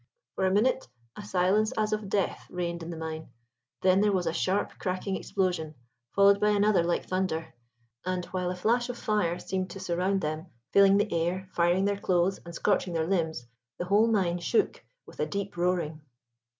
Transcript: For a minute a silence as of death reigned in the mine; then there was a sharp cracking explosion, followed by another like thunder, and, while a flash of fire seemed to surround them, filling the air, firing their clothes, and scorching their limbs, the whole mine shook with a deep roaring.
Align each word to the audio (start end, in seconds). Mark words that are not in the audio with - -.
For 0.33 0.47
a 0.47 0.51
minute 0.51 0.87
a 1.15 1.23
silence 1.23 1.73
as 1.77 1.93
of 1.93 2.09
death 2.09 2.47
reigned 2.49 2.81
in 2.81 2.89
the 2.89 2.97
mine; 2.97 3.29
then 3.83 4.01
there 4.01 4.11
was 4.11 4.25
a 4.25 4.33
sharp 4.33 4.79
cracking 4.79 5.15
explosion, 5.15 5.75
followed 6.15 6.39
by 6.39 6.49
another 6.49 6.83
like 6.83 7.05
thunder, 7.07 7.53
and, 8.03 8.25
while 8.25 8.49
a 8.49 8.55
flash 8.55 8.89
of 8.89 8.97
fire 8.97 9.37
seemed 9.37 9.69
to 9.69 9.79
surround 9.79 10.21
them, 10.21 10.47
filling 10.73 10.97
the 10.97 11.13
air, 11.13 11.47
firing 11.51 11.85
their 11.85 11.99
clothes, 11.99 12.39
and 12.43 12.55
scorching 12.55 12.93
their 12.93 13.05
limbs, 13.05 13.45
the 13.77 13.85
whole 13.85 14.07
mine 14.07 14.39
shook 14.39 14.83
with 15.05 15.19
a 15.19 15.27
deep 15.27 15.55
roaring. 15.55 16.01